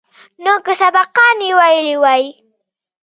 [0.43, 2.25] نو که سبقان يې ويلي واى.